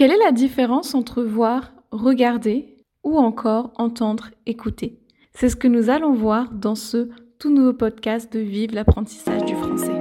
Quelle 0.00 0.12
est 0.12 0.24
la 0.24 0.32
différence 0.32 0.94
entre 0.94 1.22
voir, 1.22 1.72
regarder 1.90 2.74
ou 3.04 3.18
encore 3.18 3.70
entendre, 3.76 4.30
écouter? 4.46 4.98
C'est 5.34 5.50
ce 5.50 5.56
que 5.56 5.68
nous 5.68 5.90
allons 5.90 6.14
voir 6.14 6.54
dans 6.54 6.74
ce 6.74 7.10
tout 7.38 7.50
nouveau 7.50 7.74
podcast 7.74 8.32
de 8.32 8.40
Vive 8.40 8.72
l'apprentissage 8.72 9.44
du 9.44 9.54
français. 9.54 9.92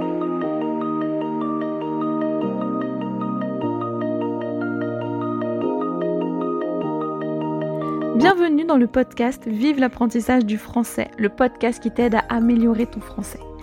Bienvenue 8.15 8.63
dans 8.63 8.77
le 8.77 8.87
podcast 8.87 9.45
Vive 9.47 9.81
l'apprentissage 9.81 10.45
du 10.45 10.57
français, 10.57 11.11
le 11.17 11.27
podcast 11.27 11.83
qui 11.83 11.91
t'aide 11.91 12.15
à 12.15 12.23
améliorer 12.29 12.85
ton 12.85 13.01
français. 13.01 13.41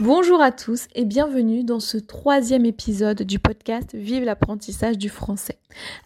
Bonjour 0.00 0.40
à 0.40 0.50
tous 0.50 0.86
et 0.94 1.04
bienvenue 1.04 1.62
dans 1.62 1.78
ce 1.78 1.98
troisième 1.98 2.64
épisode 2.64 3.20
du 3.20 3.38
podcast 3.38 3.94
Vive 3.94 4.24
l'apprentissage 4.24 4.96
du 4.96 5.10
français. 5.10 5.58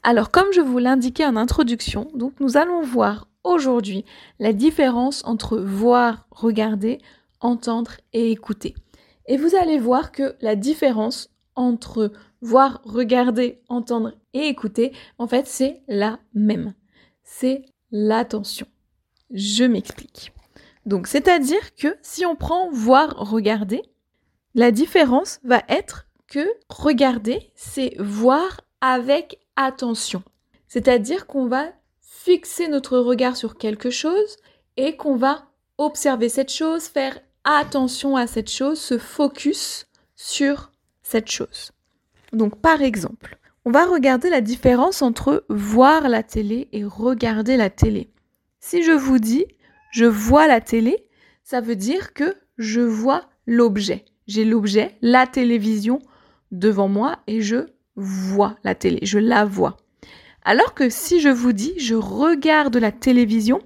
Alors 0.03 0.33
comme 0.33 0.53
je 0.53 0.61
vous 0.61 0.79
l'indiquais 0.79 1.25
en 1.25 1.37
introduction, 1.37 2.09
donc 2.13 2.33
nous 2.41 2.57
allons 2.57 2.83
voir 2.83 3.29
aujourd'hui 3.45 4.05
la 4.41 4.53
différence 4.53 5.25
entre 5.25 5.59
voir, 5.59 6.27
regarder, 6.33 6.99
entendre 7.39 7.93
et 8.13 8.33
écouter. 8.33 8.75
Et 9.29 9.37
vous 9.37 9.55
allez 9.55 9.79
voir 9.79 10.11
que 10.11 10.35
la 10.41 10.57
différence 10.57 11.31
entre 11.55 12.11
voir, 12.41 12.81
regarder, 12.83 13.63
entendre 13.69 14.15
et 14.33 14.49
écouter, 14.49 14.91
en 15.19 15.29
fait 15.29 15.47
c'est 15.47 15.83
la 15.87 16.19
même. 16.35 16.75
C'est 17.23 17.65
l'attention. 17.93 18.67
Je 19.31 19.63
m'explique. 19.63 20.33
Donc, 20.87 21.07
c'est-à-dire 21.07 21.75
que 21.77 21.97
si 22.03 22.27
on 22.27 22.37
prend 22.37 22.71
voir, 22.71 23.17
regarder, 23.17 23.83
la 24.55 24.71
différence 24.71 25.41
va 25.45 25.63
être 25.69 26.07
que 26.29 26.47
regarder, 26.69 27.53
c'est 27.55 27.95
voir 27.99 28.61
avec 28.81 29.41
attention. 29.57 30.23
C'est-à-dire 30.69 31.27
qu'on 31.27 31.47
va 31.47 31.73
fixer 32.01 32.69
notre 32.69 32.99
regard 32.99 33.37
sur 33.37 33.57
quelque 33.57 33.91
chose 33.91 34.37
et 34.77 34.97
qu'on 34.97 35.17
va 35.17 35.47
observer 35.79 36.29
cette 36.29 36.53
chose, 36.53 36.85
faire 36.85 37.19
attention 37.45 38.17
à 38.17 38.27
cette 38.27 38.51
chose, 38.51 38.81
se 38.81 38.99
focus 38.99 39.87
sur 40.17 40.73
cette 41.03 41.31
chose. 41.31 41.73
Donc, 42.33 42.61
par 42.61 42.83
exemple, 42.83 43.39
on 43.65 43.71
va 43.71 43.85
regarder 43.87 44.31
la 44.31 44.41
différence 44.41 45.03
entre 45.03 45.45
voir 45.49 46.09
la 46.09 46.23
télé 46.23 46.69
et 46.73 46.85
regarder 46.85 47.57
la 47.57 47.71
télé. 47.71 48.11
Si 48.61 48.83
je 48.83 48.93
vous 48.93 49.19
dis 49.19 49.47
je 49.91 50.07
vois 50.07 50.49
la 50.49 50.61
télé, 50.61 51.07
ça 51.45 51.61
veut 51.61 51.77
dire 51.77 52.15
que 52.15 52.37
je 52.59 52.81
vois 52.81 53.29
l'objet. 53.47 54.05
J'ai 54.27 54.45
l'objet, 54.45 54.97
la 55.03 55.27
télévision, 55.27 56.01
devant 56.51 56.89
moi 56.89 57.19
et 57.27 57.43
je 57.43 57.67
vois 57.97 58.57
la 58.65 58.75
télé, 58.75 59.01
je 59.03 59.19
la 59.19 59.45
vois. 59.45 59.77
Alors 60.43 60.75
que 60.75 60.89
si 60.91 61.21
je 61.21 61.29
vous 61.29 61.53
dis 61.53 61.75
je 61.79 61.95
regarde 61.95 62.77
la 62.77 62.93
télévision, 62.93 63.61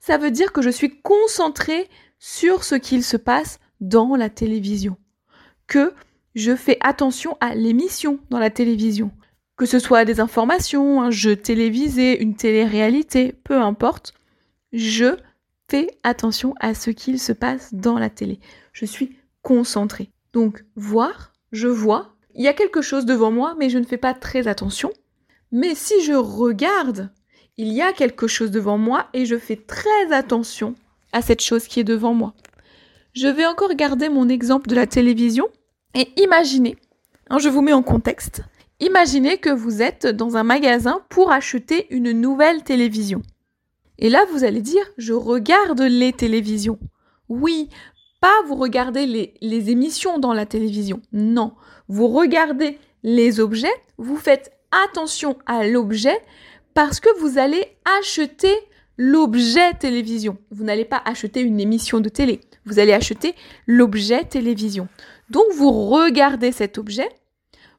ça 0.00 0.18
veut 0.18 0.30
dire 0.30 0.52
que 0.52 0.62
je 0.62 0.70
suis 0.70 1.00
concentré 1.00 1.88
sur 2.18 2.64
ce 2.64 2.74
qu'il 2.74 3.04
se 3.04 3.16
passe 3.16 3.58
dans 3.80 4.16
la 4.16 4.30
télévision. 4.30 4.96
Que 5.66 5.92
je 6.34 6.54
fais 6.54 6.78
attention 6.80 7.36
à 7.40 7.54
l'émission 7.54 8.18
dans 8.30 8.38
la 8.38 8.50
télévision. 8.50 9.10
Que 9.56 9.66
ce 9.66 9.78
soit 9.78 10.04
des 10.04 10.20
informations, 10.20 11.00
un 11.02 11.10
jeu 11.10 11.34
télévisé, 11.34 12.20
une 12.20 12.36
télé-réalité, 12.36 13.32
peu 13.44 13.60
importe. 13.60 14.12
Je 14.72 15.16
fais 15.68 15.88
attention 16.02 16.54
à 16.60 16.74
ce 16.74 16.90
qu'il 16.90 17.18
se 17.18 17.32
passe 17.32 17.72
dans 17.74 17.98
la 17.98 18.10
télé. 18.10 18.38
Je 18.72 18.84
suis 18.84 19.16
concentré. 19.46 20.10
Donc, 20.32 20.64
voir, 20.74 21.32
je 21.52 21.68
vois, 21.68 22.16
il 22.34 22.42
y 22.42 22.48
a 22.48 22.52
quelque 22.52 22.82
chose 22.82 23.06
devant 23.06 23.30
moi, 23.30 23.54
mais 23.56 23.70
je 23.70 23.78
ne 23.78 23.84
fais 23.84 23.96
pas 23.96 24.12
très 24.12 24.48
attention. 24.48 24.90
Mais 25.52 25.76
si 25.76 26.02
je 26.02 26.14
regarde, 26.14 27.12
il 27.56 27.72
y 27.72 27.80
a 27.80 27.92
quelque 27.92 28.26
chose 28.26 28.50
devant 28.50 28.76
moi 28.76 29.06
et 29.12 29.24
je 29.24 29.38
fais 29.38 29.54
très 29.54 30.12
attention 30.12 30.74
à 31.12 31.22
cette 31.22 31.42
chose 31.42 31.68
qui 31.68 31.78
est 31.78 31.84
devant 31.84 32.12
moi. 32.12 32.34
Je 33.12 33.28
vais 33.28 33.46
encore 33.46 33.72
garder 33.74 34.08
mon 34.08 34.28
exemple 34.28 34.68
de 34.68 34.74
la 34.74 34.88
télévision 34.88 35.46
et 35.94 36.08
imaginez, 36.20 36.76
hein, 37.30 37.38
je 37.38 37.48
vous 37.48 37.62
mets 37.62 37.72
en 37.72 37.84
contexte, 37.84 38.42
imaginez 38.80 39.38
que 39.38 39.50
vous 39.50 39.80
êtes 39.80 40.08
dans 40.08 40.36
un 40.36 40.42
magasin 40.42 41.02
pour 41.08 41.30
acheter 41.30 41.86
une 41.94 42.10
nouvelle 42.10 42.64
télévision. 42.64 43.22
Et 43.98 44.10
là, 44.10 44.24
vous 44.32 44.42
allez 44.42 44.60
dire, 44.60 44.84
je 44.98 45.12
regarde 45.12 45.82
les 45.82 46.12
télévisions. 46.12 46.80
Oui, 47.28 47.70
vous 48.46 48.54
regardez 48.54 49.34
les 49.40 49.70
émissions 49.70 50.18
dans 50.18 50.32
la 50.32 50.46
télévision. 50.46 51.00
Non, 51.12 51.52
vous 51.88 52.08
regardez 52.08 52.78
les 53.02 53.40
objets, 53.40 53.72
vous 53.98 54.16
faites 54.16 54.52
attention 54.70 55.38
à 55.46 55.66
l'objet 55.66 56.18
parce 56.74 57.00
que 57.00 57.08
vous 57.20 57.38
allez 57.38 57.64
acheter 58.00 58.54
l'objet 58.96 59.74
télévision. 59.74 60.38
Vous 60.50 60.64
n'allez 60.64 60.84
pas 60.84 61.02
acheter 61.04 61.40
une 61.40 61.60
émission 61.60 62.00
de 62.00 62.08
télé, 62.08 62.40
vous 62.64 62.78
allez 62.78 62.92
acheter 62.92 63.34
l'objet 63.66 64.24
télévision. 64.24 64.88
Donc 65.30 65.44
vous 65.54 65.70
regardez 65.70 66.52
cet 66.52 66.78
objet, 66.78 67.08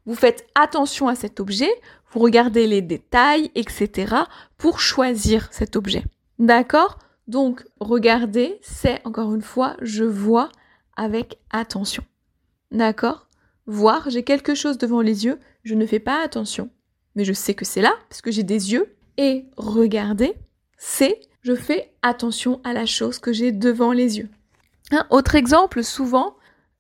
vous 0.05 0.15
faites 0.15 0.45
attention 0.55 1.07
à 1.07 1.15
cet 1.15 1.39
objet, 1.39 1.69
vous 2.11 2.19
regardez 2.19 2.67
les 2.67 2.81
détails, 2.81 3.51
etc. 3.55 4.15
pour 4.57 4.79
choisir 4.79 5.49
cet 5.51 5.75
objet. 5.75 6.03
D'accord? 6.39 6.99
Donc, 7.27 7.65
regarder, 7.79 8.57
c'est 8.61 9.01
encore 9.05 9.33
une 9.35 9.41
fois, 9.41 9.75
je 9.81 10.03
vois 10.03 10.49
avec 10.95 11.39
attention. 11.51 12.03
D'accord? 12.71 13.27
Voir, 13.65 14.09
j'ai 14.09 14.23
quelque 14.23 14.55
chose 14.55 14.77
devant 14.77 15.01
les 15.01 15.25
yeux, 15.25 15.39
je 15.63 15.75
ne 15.75 15.85
fais 15.85 15.99
pas 15.99 16.23
attention. 16.23 16.69
Mais 17.15 17.25
je 17.25 17.33
sais 17.33 17.53
que 17.53 17.65
c'est 17.65 17.81
là, 17.81 17.93
parce 18.09 18.21
que 18.21 18.31
j'ai 18.31 18.43
des 18.43 18.71
yeux. 18.71 18.95
Et 19.17 19.45
regarder, 19.57 20.35
c'est, 20.77 21.19
je 21.41 21.55
fais 21.55 21.91
attention 22.01 22.61
à 22.63 22.71
la 22.71 22.85
chose 22.85 23.19
que 23.19 23.33
j'ai 23.33 23.51
devant 23.51 23.91
les 23.91 24.19
yeux. 24.19 24.29
Un 24.91 25.05
autre 25.09 25.35
exemple, 25.35 25.83
souvent, 25.83 26.37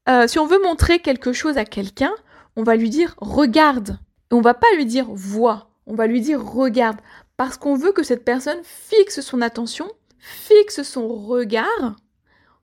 euh, 0.07 0.27
si 0.27 0.39
on 0.39 0.45
veut 0.45 0.61
montrer 0.63 0.99
quelque 0.99 1.33
chose 1.33 1.57
à 1.57 1.65
quelqu'un, 1.65 2.13
on 2.55 2.63
va 2.63 2.75
lui 2.75 2.89
dire 2.89 3.15
regarde. 3.17 3.99
Et 4.31 4.35
on 4.35 4.41
va 4.41 4.53
pas 4.53 4.67
lui 4.75 4.85
dire 4.85 5.07
vois, 5.09 5.69
on 5.87 5.95
va 5.95 6.07
lui 6.07 6.21
dire 6.21 6.41
regarde. 6.41 6.99
Parce 7.35 7.57
qu'on 7.57 7.75
veut 7.75 7.91
que 7.91 8.03
cette 8.03 8.23
personne 8.23 8.59
fixe 8.63 9.21
son 9.21 9.41
attention, 9.41 9.91
fixe 10.27 10.83
son 10.83 11.07
regard 11.07 11.95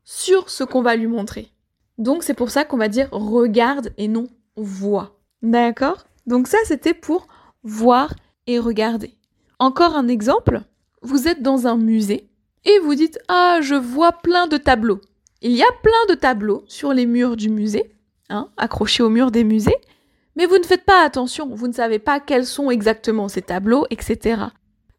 sur 0.04 0.50
ce 0.50 0.64
qu'on 0.64 0.82
va 0.82 0.96
lui 0.96 1.06
montrer. 1.06 1.50
Donc 1.98 2.22
c'est 2.22 2.34
pour 2.34 2.50
ça 2.50 2.64
qu'on 2.64 2.76
va 2.76 2.88
dire 2.88 3.08
regarde 3.10 3.92
et 3.96 4.08
non 4.08 4.28
vois. 4.56 5.18
D'accord? 5.42 6.04
Donc 6.26 6.46
ça 6.46 6.58
c'était 6.64 6.94
pour 6.94 7.26
voir 7.62 8.12
et 8.46 8.58
regarder. 8.58 9.14
Encore 9.58 9.96
un 9.96 10.08
exemple, 10.08 10.60
vous 11.02 11.26
êtes 11.26 11.42
dans 11.42 11.66
un 11.66 11.76
musée 11.76 12.28
et 12.64 12.78
vous 12.80 12.94
dites 12.94 13.18
Ah, 13.28 13.60
je 13.62 13.74
vois 13.74 14.12
plein 14.12 14.46
de 14.46 14.56
tableaux. 14.56 15.00
Il 15.40 15.52
y 15.52 15.62
a 15.62 15.72
plein 15.82 16.14
de 16.14 16.14
tableaux 16.14 16.64
sur 16.66 16.92
les 16.92 17.06
murs 17.06 17.36
du 17.36 17.50
musée, 17.50 17.94
hein, 18.28 18.48
accrochés 18.56 19.02
au 19.02 19.10
mur 19.10 19.30
des 19.30 19.44
musées, 19.44 19.76
mais 20.36 20.46
vous 20.46 20.58
ne 20.58 20.64
faites 20.64 20.84
pas 20.84 21.04
attention, 21.04 21.54
vous 21.54 21.68
ne 21.68 21.72
savez 21.72 21.98
pas 21.98 22.20
quels 22.20 22.46
sont 22.46 22.70
exactement 22.70 23.28
ces 23.28 23.42
tableaux, 23.42 23.86
etc. 23.90 24.44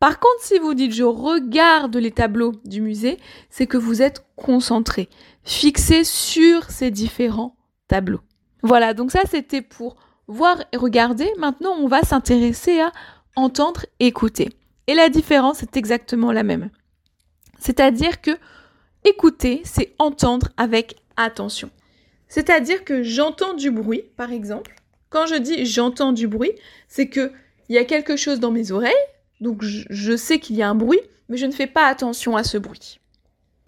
Par 0.06 0.20
contre, 0.20 0.44
si 0.44 0.60
vous 0.60 0.76
dites 0.76 0.94
je 0.94 1.04
regarde 1.04 1.98
les 1.98 2.12
tableaux 2.12 2.52
du 2.64 2.80
musée, 2.80 3.18
c'est 3.50 3.66
que 3.66 3.76
vous 3.76 4.04
êtes 4.04 4.24
concentré, 4.36 5.10
fixé 5.44 6.04
sur 6.04 6.70
ces 6.70 6.92
différents 6.92 7.56
tableaux. 7.88 8.20
Voilà, 8.62 8.94
donc 8.94 9.10
ça 9.10 9.22
c'était 9.28 9.64
pour 9.64 9.96
voir 10.28 10.64
et 10.72 10.78
regarder. 10.78 11.28
Maintenant, 11.40 11.72
on 11.80 11.88
va 11.88 12.04
s'intéresser 12.04 12.82
à 12.82 12.92
entendre 13.36 13.88
et 14.00 14.06
écouter. 14.06 14.50
Et 14.86 14.94
la 14.94 15.10
différence 15.10 15.64
est 15.64 15.76
exactement 15.76 16.32
la 16.32 16.44
même. 16.44 16.70
C'est-à-dire 17.58 18.22
que 18.22 18.38
écouter, 19.06 19.64
c'est 19.64 19.96
entendre 19.98 20.50
avec 20.56 20.98
attention. 21.18 21.72
C'est-à-dire 22.28 22.86
que 22.86 23.02
j'entends 23.02 23.56
du 23.56 23.72
bruit, 23.72 24.04
par 24.18 24.32
exemple. 24.32 24.76
Quand 25.10 25.26
je 25.26 25.34
dis 25.34 25.66
j'entends 25.66 26.12
du 26.12 26.28
bruit, 26.28 26.52
c'est 26.88 27.10
que 27.10 27.32
il 27.70 27.76
y 27.76 27.80
a 27.80 27.86
quelque 27.86 28.18
chose 28.18 28.40
dans 28.40 28.52
mes 28.52 28.72
oreilles, 28.72 28.94
donc 29.42 29.64
je, 29.64 30.16
sais 30.16 30.40
qu'il 30.40 30.56
y 30.56 30.62
a 30.62 30.70
un 30.70 30.76
bruit, 30.76 31.02
mais 31.30 31.38
je 31.38 31.46
ne 31.46 31.52
fais 31.52 31.68
pas 31.68 31.88
attention 31.88 32.36
à 32.36 32.44
ce 32.44 32.58
bruit. 32.58 33.00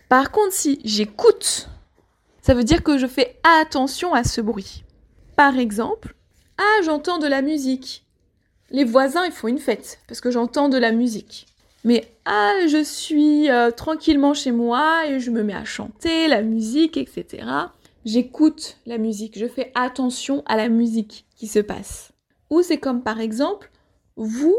Par 0.09 0.31
contre, 0.31 0.53
si 0.53 0.79
j'écoute, 0.83 1.69
ça 2.41 2.53
veut 2.53 2.63
dire 2.63 2.83
que 2.83 2.97
je 2.97 3.07
fais 3.07 3.39
attention 3.43 4.13
à 4.13 4.23
ce 4.23 4.41
bruit. 4.41 4.83
Par 5.35 5.57
exemple, 5.57 6.15
Ah, 6.57 6.81
j'entends 6.83 7.19
de 7.19 7.27
la 7.27 7.41
musique. 7.41 8.05
Les 8.71 8.83
voisins, 8.83 9.25
ils 9.25 9.31
font 9.31 9.47
une 9.47 9.59
fête 9.59 9.99
parce 10.07 10.21
que 10.21 10.31
j'entends 10.31 10.69
de 10.69 10.77
la 10.77 10.91
musique. 10.91 11.45
Mais 11.83 12.11
ah, 12.25 12.53
je 12.67 12.83
suis 12.83 13.49
euh, 13.49 13.71
tranquillement 13.71 14.33
chez 14.33 14.51
moi 14.51 15.05
et 15.07 15.19
je 15.19 15.31
me 15.31 15.43
mets 15.43 15.53
à 15.53 15.65
chanter 15.65 16.27
la 16.27 16.41
musique, 16.41 16.97
etc. 16.97 17.45
J'écoute 18.05 18.77
la 18.85 18.97
musique, 18.97 19.37
je 19.37 19.47
fais 19.47 19.71
attention 19.75 20.43
à 20.47 20.57
la 20.57 20.69
musique 20.69 21.25
qui 21.35 21.47
se 21.47 21.59
passe. 21.59 22.11
Ou 22.49 22.61
c'est 22.61 22.77
comme 22.77 23.03
par 23.03 23.19
exemple, 23.19 23.69
vous 24.15 24.57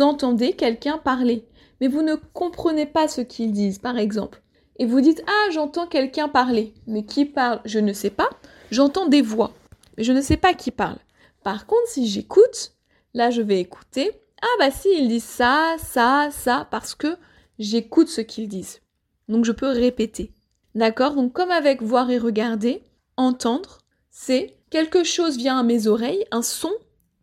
entendez 0.00 0.52
quelqu'un 0.52 0.98
parler, 0.98 1.46
mais 1.80 1.88
vous 1.88 2.02
ne 2.02 2.14
comprenez 2.14 2.86
pas 2.86 3.08
ce 3.08 3.20
qu'ils 3.20 3.52
disent, 3.52 3.78
par 3.78 3.98
exemple. 3.98 4.42
Et 4.78 4.86
vous 4.86 5.00
dites, 5.00 5.22
ah, 5.26 5.50
j'entends 5.52 5.86
quelqu'un 5.86 6.28
parler. 6.28 6.74
Mais 6.86 7.04
qui 7.04 7.26
parle? 7.26 7.60
Je 7.64 7.78
ne 7.78 7.92
sais 7.92 8.10
pas. 8.10 8.30
J'entends 8.70 9.08
des 9.08 9.22
voix, 9.22 9.52
mais 9.96 10.04
je 10.04 10.12
ne 10.12 10.20
sais 10.20 10.36
pas 10.36 10.54
qui 10.54 10.70
parle. 10.70 10.98
Par 11.42 11.66
contre, 11.66 11.88
si 11.88 12.06
j'écoute, 12.06 12.72
là, 13.14 13.30
je 13.30 13.42
vais 13.42 13.60
écouter. 13.60 14.10
Ah, 14.42 14.56
bah 14.58 14.70
si, 14.70 14.88
ils 14.98 15.08
disent 15.08 15.24
ça, 15.24 15.76
ça, 15.78 16.28
ça, 16.30 16.66
parce 16.70 16.94
que 16.94 17.16
j'écoute 17.58 18.08
ce 18.08 18.20
qu'ils 18.20 18.48
disent. 18.48 18.80
Donc, 19.28 19.44
je 19.44 19.52
peux 19.52 19.68
répéter. 19.68 20.32
D'accord? 20.74 21.14
Donc, 21.14 21.32
comme 21.32 21.50
avec 21.50 21.82
voir 21.82 22.10
et 22.10 22.18
regarder, 22.18 22.82
entendre, 23.16 23.78
c'est 24.10 24.56
quelque 24.70 25.04
chose 25.04 25.36
vient 25.36 25.58
à 25.58 25.62
mes 25.62 25.86
oreilles, 25.86 26.24
un 26.30 26.42
son 26.42 26.72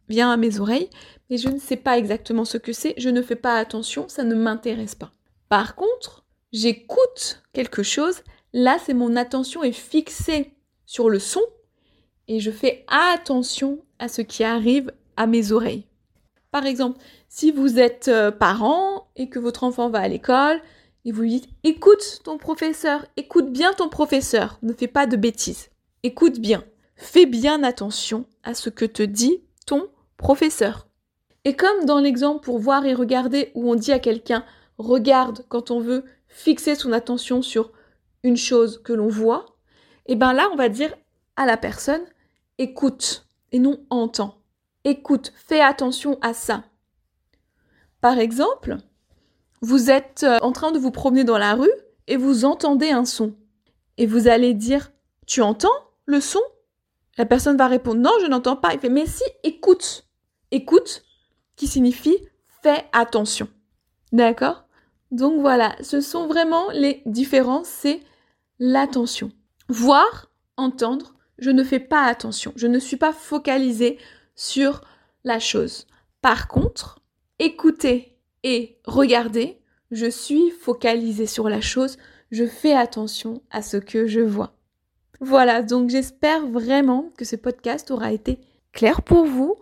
vient 0.10 0.32
à 0.32 0.38
mes 0.38 0.60
oreilles, 0.60 0.90
mais 1.30 1.38
je 1.38 1.50
ne 1.50 1.60
sais 1.60 1.76
pas 1.76 1.98
exactement 1.98 2.46
ce 2.46 2.58
que 2.58 2.74
c'est, 2.74 2.94
je 2.98 3.10
ne 3.10 3.22
fais 3.22 3.36
pas 3.36 3.58
attention, 3.58 4.08
ça 4.08 4.24
ne 4.24 4.36
m'intéresse 4.36 4.96
pas. 4.96 5.12
Par 5.50 5.76
contre, 5.76 6.26
j'écoute 6.52 7.44
quelque 7.54 7.84
chose, 7.84 8.22
là 8.54 8.78
c'est 8.84 8.94
mon 8.94 9.16
attention 9.16 9.64
est 9.64 9.72
fixée 9.72 10.52
sur 10.86 11.10
le 11.10 11.20
son 11.20 11.42
et 12.28 12.40
je 12.40 12.52
fais 12.52 12.86
attention 12.88 13.80
à 14.00 14.08
ce 14.08 14.22
qui 14.22 14.44
arrive 14.44 14.92
à 15.16 15.28
mes 15.28 15.52
oreilles. 15.52 15.86
Par 16.52 16.66
exemple, 16.66 17.00
si 17.30 17.52
vous 17.52 17.78
êtes 17.78 18.08
euh, 18.08 18.32
parent 18.32 19.10
et 19.16 19.30
que 19.30 19.40
votre 19.40 19.64
enfant 19.64 19.90
va 19.90 20.00
à 20.00 20.08
l'école 20.08 20.62
et 21.06 21.12
vous 21.12 21.22
lui 21.22 21.32
dites 21.32 21.50
écoute 21.64 22.22
ton 22.24 22.38
professeur, 22.38 23.06
écoute 23.18 23.52
bien 23.52 23.74
ton 23.74 23.90
professeur, 23.90 24.60
ne 24.62 24.74
fais 24.74 24.88
pas 24.88 25.08
de 25.08 25.18
bêtises, 25.18 25.70
écoute 26.04 26.40
bien, 26.40 26.64
fais 26.96 27.26
bien 27.26 27.64
attention 27.64 28.26
à 28.44 28.54
ce 28.54 28.70
que 28.70 28.86
te 28.86 29.04
dit 29.04 29.42
ton 29.66 29.88
professeur. 30.18 30.88
Et 31.46 31.56
comme 31.56 31.86
dans 31.86 32.00
l'exemple 32.00 32.44
pour 32.44 32.60
voir 32.60 32.86
et 32.86 32.94
regarder 32.94 33.52
où 33.56 33.72
on 33.72 33.76
dit 33.76 33.92
à 33.92 34.00
quelqu'un 34.00 34.44
regarde 34.78 35.46
quand 35.50 35.72
on 35.72 35.80
veut 35.80 36.04
fixer 36.28 36.76
son 36.76 36.92
attention 36.92 37.42
sur 37.42 37.72
une 38.24 38.38
chose 38.38 38.82
que 38.84 38.94
l'on 38.94 39.08
voit, 39.08 39.46
et 40.06 40.14
eh 40.14 40.16
bien 40.16 40.34
là 40.34 40.50
on 40.52 40.56
va 40.56 40.70
dire 40.70 40.94
à 41.36 41.46
la 41.46 41.58
personne 41.58 42.02
écoute 42.58 43.28
et 43.52 43.60
non 43.60 43.80
entend. 43.90 44.36
Écoute, 44.84 45.34
fais 45.36 45.62
attention 45.62 46.18
à 46.22 46.34
ça. 46.34 46.64
Par 48.02 48.20
exemple, 48.20 48.78
vous 49.62 49.90
êtes 49.90 50.24
euh, 50.24 50.38
en 50.42 50.52
train 50.52 50.72
de 50.72 50.80
vous 50.80 50.92
promener 50.92 51.24
dans 51.24 51.38
la 51.38 51.56
rue 51.56 51.72
et 52.08 52.16
vous 52.16 52.46
entendez 52.46 52.92
un 52.92 53.06
son. 53.06 53.36
Et 53.98 54.06
vous 54.06 54.28
allez 54.28 54.54
dire 54.54 54.92
Tu 55.26 55.42
entends 55.42 55.70
le 56.06 56.22
son? 56.22 56.40
La 57.18 57.26
personne 57.26 57.58
va 57.58 57.68
répondre 57.68 58.00
Non, 58.00 58.14
je 58.22 58.28
n'entends 58.28 58.56
pas. 58.56 58.74
Il 58.74 58.80
fait 58.80 58.90
Mais 58.90 59.08
si, 59.08 59.24
écoute. 59.44 60.07
Écoute, 60.52 61.04
qui 61.56 61.68
signifie 61.68 62.18
fais 62.64 62.86
attention. 62.94 63.48
D'accord? 64.12 64.66
Donc 65.12 65.42
voilà, 65.42 65.76
ce 65.82 66.02
sont 66.02 66.28
vraiment 66.28 66.70
les 66.72 67.02
différences, 67.06 67.68
c'est 67.68 68.02
l'attention. 68.60 69.32
Voir, 69.70 70.32
entendre, 70.58 71.16
je 71.38 71.50
ne 71.50 71.64
fais 71.64 71.80
pas 71.80 72.04
attention, 72.04 72.54
je 72.56 72.68
ne 72.68 72.80
suis 72.80 72.98
pas 72.98 73.14
focalisée 73.14 73.98
sur 74.36 74.82
la 75.24 75.40
chose. 75.40 75.88
Par 76.22 76.48
contre, 76.48 77.00
écouter 77.40 78.18
et 78.44 78.80
regarder, 78.86 79.60
je 79.92 80.10
suis 80.10 80.52
focalisée 80.52 81.28
sur 81.28 81.50
la 81.50 81.62
chose, 81.62 81.98
je 82.32 82.46
fais 82.46 82.74
attention 82.74 83.42
à 83.52 83.62
ce 83.62 83.78
que 83.78 84.08
je 84.08 84.20
vois. 84.20 84.54
Voilà, 85.20 85.62
donc 85.62 85.90
j'espère 85.90 86.46
vraiment 86.46 87.12
que 87.18 87.26
ce 87.26 87.36
podcast 87.36 87.92
aura 87.92 88.12
été 88.12 88.40
clair 88.72 89.02
pour 89.02 89.26
vous. 89.26 89.56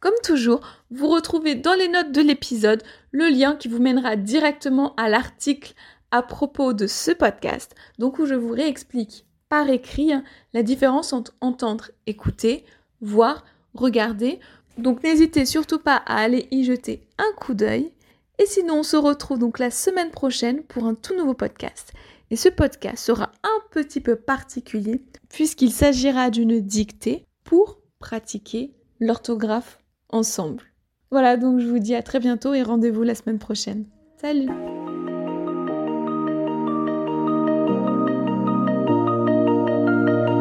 Comme 0.00 0.14
toujours, 0.22 0.60
vous 0.90 1.08
retrouvez 1.08 1.54
dans 1.54 1.74
les 1.74 1.88
notes 1.88 2.12
de 2.12 2.20
l'épisode 2.20 2.82
le 3.12 3.28
lien 3.28 3.56
qui 3.56 3.68
vous 3.68 3.80
mènera 3.80 4.16
directement 4.16 4.94
à 4.96 5.08
l'article 5.08 5.74
à 6.10 6.22
propos 6.22 6.72
de 6.72 6.86
ce 6.86 7.10
podcast, 7.10 7.74
donc 7.98 8.18
où 8.18 8.26
je 8.26 8.34
vous 8.34 8.52
réexplique 8.52 9.24
par 9.48 9.68
écrit 9.70 10.12
la 10.52 10.62
différence 10.62 11.12
entre 11.12 11.34
entendre, 11.40 11.90
écouter, 12.06 12.64
voir, 13.00 13.44
regarder. 13.74 14.40
Donc 14.78 15.02
n'hésitez 15.02 15.46
surtout 15.46 15.78
pas 15.78 15.96
à 15.96 16.18
aller 16.18 16.48
y 16.50 16.64
jeter 16.64 17.06
un 17.18 17.32
coup 17.36 17.54
d'œil. 17.54 17.92
Et 18.38 18.46
sinon, 18.46 18.80
on 18.80 18.82
se 18.82 18.96
retrouve 18.96 19.38
donc 19.38 19.58
la 19.58 19.70
semaine 19.70 20.10
prochaine 20.10 20.62
pour 20.62 20.84
un 20.84 20.94
tout 20.94 21.16
nouveau 21.16 21.34
podcast. 21.34 21.92
Et 22.30 22.36
ce 22.36 22.48
podcast 22.48 22.98
sera 22.98 23.32
un 23.42 23.60
petit 23.70 24.00
peu 24.00 24.16
particulier 24.16 25.00
puisqu'il 25.30 25.72
s'agira 25.72 26.30
d'une 26.30 26.60
dictée 26.60 27.24
pour 27.44 27.78
pratiquer 27.98 28.72
l'orthographe 29.00 29.78
Voilà, 31.10 31.36
donc 31.36 31.60
je 31.60 31.66
vous 31.66 31.78
dis 31.78 31.94
à 31.94 32.02
très 32.02 32.18
bientôt 32.18 32.54
et 32.54 32.62
rendez-vous 32.62 33.02
la 33.02 33.14
semaine 33.14 33.38
prochaine. 33.38 33.86
Salut 34.20 34.48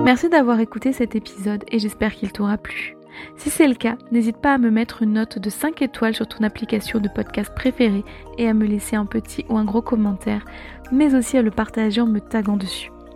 Merci 0.06 0.30
d'avoir 0.30 0.60
écouté 0.60 0.94
cet 0.94 1.16
épisode 1.16 1.64
et 1.72 1.80
j'espère 1.80 2.14
qu'il 2.14 2.32
t'aura 2.32 2.58
plu. 2.58 2.96
Si 3.38 3.50
c'est 3.50 3.68
le 3.68 3.76
cas, 3.76 3.98
n'hésite 4.12 4.38
pas 4.38 4.54
à 4.54 4.58
me 4.58 4.70
mettre 4.70 5.02
une 5.02 5.14
note 5.14 5.40
de 5.40 5.50
5 5.50 5.82
étoiles 5.82 6.16
sur 6.16 6.28
ton 6.28 6.44
application 6.44 7.00
de 7.00 7.10
podcast 7.10 7.52
préférée 7.56 8.04
et 8.38 8.48
à 8.48 8.54
me 8.54 8.66
laisser 8.66 8.96
un 8.96 9.06
petit 9.06 9.46
ou 9.50 9.58
un 9.58 9.66
gros 9.66 9.82
commentaire, 9.82 10.46
mais 10.92 11.16
aussi 11.16 11.38
à 11.38 11.42
le 11.42 11.52
partager 11.52 12.02
en 12.02 12.08
me 12.08 12.20
taguant 12.20 12.58
dessus. 12.58 12.92